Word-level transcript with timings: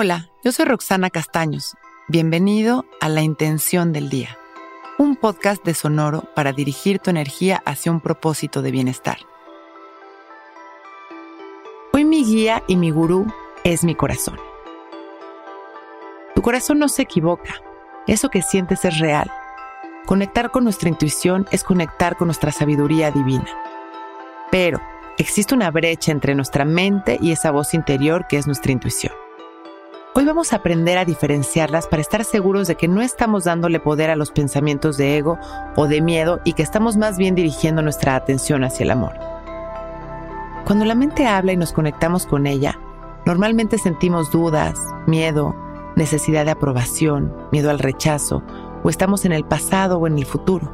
Hola, 0.00 0.30
yo 0.44 0.52
soy 0.52 0.64
Roxana 0.64 1.10
Castaños. 1.10 1.74
Bienvenido 2.06 2.84
a 3.00 3.08
La 3.08 3.22
Intención 3.22 3.92
del 3.92 4.08
Día, 4.08 4.38
un 4.96 5.16
podcast 5.16 5.64
de 5.64 5.74
Sonoro 5.74 6.22
para 6.36 6.52
dirigir 6.52 7.00
tu 7.00 7.10
energía 7.10 7.60
hacia 7.66 7.90
un 7.90 8.00
propósito 8.00 8.62
de 8.62 8.70
bienestar. 8.70 9.18
Hoy 11.92 12.04
mi 12.04 12.24
guía 12.24 12.62
y 12.68 12.76
mi 12.76 12.92
gurú 12.92 13.26
es 13.64 13.82
mi 13.82 13.96
corazón. 13.96 14.38
Tu 16.36 16.42
corazón 16.42 16.78
no 16.78 16.88
se 16.88 17.02
equivoca, 17.02 17.56
eso 18.06 18.28
que 18.28 18.42
sientes 18.42 18.84
es 18.84 19.00
real. 19.00 19.28
Conectar 20.06 20.52
con 20.52 20.62
nuestra 20.62 20.90
intuición 20.90 21.48
es 21.50 21.64
conectar 21.64 22.16
con 22.16 22.28
nuestra 22.28 22.52
sabiduría 22.52 23.10
divina. 23.10 23.48
Pero 24.52 24.80
existe 25.16 25.56
una 25.56 25.72
brecha 25.72 26.12
entre 26.12 26.36
nuestra 26.36 26.64
mente 26.64 27.18
y 27.20 27.32
esa 27.32 27.50
voz 27.50 27.74
interior 27.74 28.28
que 28.28 28.36
es 28.36 28.46
nuestra 28.46 28.70
intuición. 28.70 29.12
Hoy 30.18 30.24
vamos 30.24 30.52
a 30.52 30.56
aprender 30.56 30.98
a 30.98 31.04
diferenciarlas 31.04 31.86
para 31.86 32.02
estar 32.02 32.24
seguros 32.24 32.66
de 32.66 32.74
que 32.74 32.88
no 32.88 33.02
estamos 33.02 33.44
dándole 33.44 33.78
poder 33.78 34.10
a 34.10 34.16
los 34.16 34.32
pensamientos 34.32 34.96
de 34.96 35.16
ego 35.16 35.38
o 35.76 35.86
de 35.86 36.00
miedo 36.00 36.40
y 36.42 36.54
que 36.54 36.64
estamos 36.64 36.96
más 36.96 37.18
bien 37.18 37.36
dirigiendo 37.36 37.82
nuestra 37.82 38.16
atención 38.16 38.64
hacia 38.64 38.82
el 38.82 38.90
amor. 38.90 39.12
Cuando 40.64 40.84
la 40.86 40.96
mente 40.96 41.28
habla 41.28 41.52
y 41.52 41.56
nos 41.56 41.72
conectamos 41.72 42.26
con 42.26 42.48
ella, 42.48 42.80
normalmente 43.26 43.78
sentimos 43.78 44.32
dudas, 44.32 44.80
miedo, 45.06 45.54
necesidad 45.94 46.44
de 46.44 46.50
aprobación, 46.50 47.32
miedo 47.52 47.70
al 47.70 47.78
rechazo, 47.78 48.42
o 48.82 48.90
estamos 48.90 49.24
en 49.24 49.30
el 49.30 49.44
pasado 49.44 49.98
o 49.98 50.08
en 50.08 50.18
el 50.18 50.26
futuro. 50.26 50.72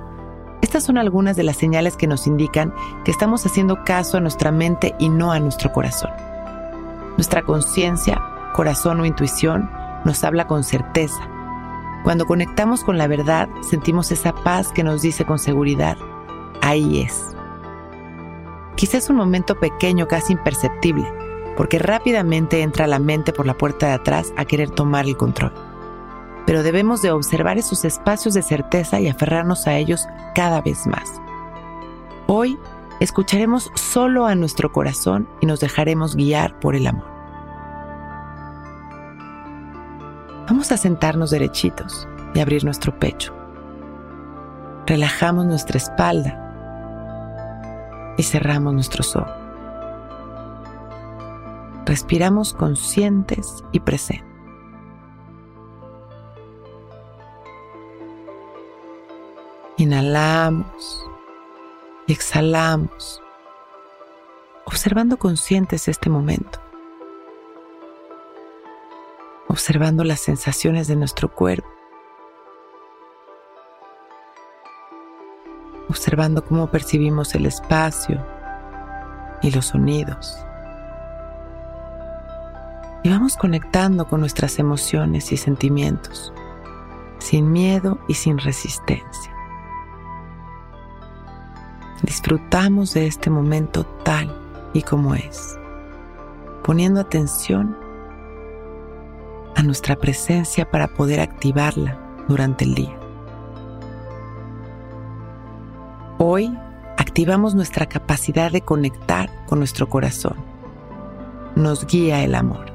Estas 0.62 0.84
son 0.84 0.96
algunas 0.96 1.36
de 1.36 1.42
las 1.42 1.58
señales 1.58 1.98
que 1.98 2.06
nos 2.06 2.26
indican 2.26 2.72
que 3.04 3.10
estamos 3.10 3.44
haciendo 3.44 3.84
caso 3.84 4.16
a 4.16 4.20
nuestra 4.20 4.50
mente 4.50 4.94
y 4.98 5.10
no 5.10 5.32
a 5.32 5.38
nuestro 5.38 5.70
corazón. 5.70 6.12
Nuestra 7.18 7.42
conciencia, 7.42 8.22
corazón 8.54 9.00
o 9.00 9.04
intuición 9.04 9.70
nos 10.06 10.24
habla 10.24 10.46
con 10.46 10.64
certeza. 10.64 11.28
Cuando 12.04 12.24
conectamos 12.24 12.84
con 12.84 12.96
la 12.96 13.06
verdad, 13.06 13.48
sentimos 13.60 14.10
esa 14.12 14.34
paz 14.34 14.72
que 14.72 14.82
nos 14.82 15.02
dice 15.02 15.26
con 15.26 15.38
seguridad, 15.38 15.98
ahí 16.62 17.02
es. 17.02 17.36
Quizás 18.76 19.10
un 19.10 19.16
momento 19.16 19.54
pequeño, 19.60 20.08
casi 20.08 20.32
imperceptible, 20.32 21.06
porque 21.56 21.78
rápidamente 21.78 22.62
entra 22.62 22.86
la 22.86 22.98
mente 22.98 23.32
por 23.32 23.46
la 23.46 23.58
puerta 23.58 23.88
de 23.88 23.92
atrás 23.92 24.32
a 24.36 24.46
querer 24.46 24.70
tomar 24.70 25.04
el 25.04 25.16
control 25.16 25.52
pero 26.46 26.62
debemos 26.62 27.02
de 27.02 27.10
observar 27.10 27.58
esos 27.58 27.84
espacios 27.84 28.34
de 28.34 28.42
certeza 28.42 29.00
y 29.00 29.08
aferrarnos 29.08 29.66
a 29.66 29.76
ellos 29.76 30.06
cada 30.34 30.60
vez 30.60 30.86
más. 30.86 31.20
Hoy 32.26 32.58
escucharemos 33.00 33.70
solo 33.74 34.26
a 34.26 34.34
nuestro 34.34 34.72
corazón 34.72 35.28
y 35.40 35.46
nos 35.46 35.60
dejaremos 35.60 36.16
guiar 36.16 36.58
por 36.60 36.74
el 36.74 36.86
amor. 36.86 37.13
Vamos 40.46 40.70
a 40.72 40.76
sentarnos 40.76 41.30
derechitos 41.30 42.06
y 42.34 42.40
abrir 42.40 42.64
nuestro 42.64 42.98
pecho. 42.98 43.34
Relajamos 44.86 45.46
nuestra 45.46 45.78
espalda 45.78 46.40
y 48.18 48.22
cerramos 48.22 48.74
nuestros 48.74 49.16
ojos. 49.16 49.32
Respiramos 51.86 52.52
conscientes 52.52 53.64
y 53.72 53.80
presentes. 53.80 54.34
Inhalamos 59.76 61.04
y 62.06 62.12
exhalamos, 62.12 63.20
observando 64.66 65.18
conscientes 65.18 65.88
este 65.88 66.08
momento, 66.08 66.60
observando 69.54 70.02
las 70.02 70.18
sensaciones 70.18 70.88
de 70.88 70.96
nuestro 70.96 71.32
cuerpo, 71.32 71.68
observando 75.88 76.44
cómo 76.44 76.72
percibimos 76.72 77.36
el 77.36 77.46
espacio 77.46 78.20
y 79.42 79.52
los 79.52 79.66
sonidos. 79.66 80.36
Y 83.04 83.10
vamos 83.10 83.36
conectando 83.36 84.08
con 84.08 84.18
nuestras 84.18 84.58
emociones 84.58 85.30
y 85.30 85.36
sentimientos, 85.36 86.32
sin 87.18 87.52
miedo 87.52 88.00
y 88.08 88.14
sin 88.14 88.38
resistencia. 88.38 89.32
Disfrutamos 92.02 92.92
de 92.92 93.06
este 93.06 93.30
momento 93.30 93.86
tal 94.02 94.36
y 94.72 94.82
como 94.82 95.14
es, 95.14 95.56
poniendo 96.64 96.98
atención 96.98 97.83
nuestra 99.64 99.96
presencia 99.96 100.70
para 100.70 100.88
poder 100.88 101.20
activarla 101.20 101.98
durante 102.28 102.64
el 102.64 102.74
día. 102.74 102.98
Hoy 106.18 106.56
activamos 106.96 107.54
nuestra 107.54 107.86
capacidad 107.86 108.50
de 108.50 108.60
conectar 108.60 109.30
con 109.46 109.58
nuestro 109.58 109.88
corazón. 109.88 110.36
Nos 111.56 111.86
guía 111.86 112.22
el 112.22 112.34
amor. 112.34 112.66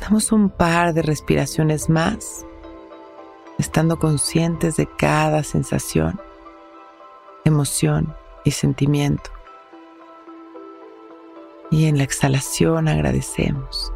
Damos 0.00 0.30
un 0.30 0.50
par 0.50 0.94
de 0.94 1.02
respiraciones 1.02 1.88
más 1.88 2.46
estando 3.58 3.98
conscientes 3.98 4.76
de 4.76 4.86
cada 4.86 5.42
sensación, 5.42 6.20
emoción 7.44 8.14
y 8.44 8.50
sentimiento. 8.52 9.35
Y 11.70 11.86
en 11.86 11.98
la 11.98 12.04
exhalación 12.04 12.88
agradecemos. 12.88 13.92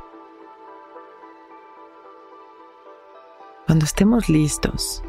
Cuando 3.66 3.84
estemos 3.84 4.28
listos, 4.28 5.02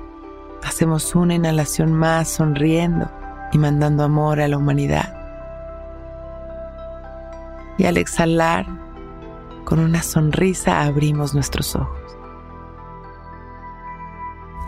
hacemos 0.63 1.15
una 1.15 1.35
inhalación 1.35 1.93
más 1.93 2.29
sonriendo 2.29 3.09
y 3.51 3.57
mandando 3.57 4.03
amor 4.03 4.39
a 4.39 4.47
la 4.47 4.57
humanidad. 4.57 5.17
Y 7.77 7.85
al 7.85 7.97
exhalar, 7.97 8.67
con 9.65 9.79
una 9.79 10.03
sonrisa 10.03 10.81
abrimos 10.81 11.33
nuestros 11.33 11.75
ojos 11.75 12.01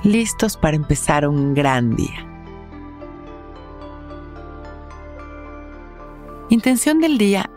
listos 0.04 0.58
para 0.58 0.76
empezar 0.76 1.28
un 1.28 1.54
gran 1.54 1.96
día. 1.96 2.28
Intención 6.50 7.00
del 7.00 7.18
Día 7.18 7.50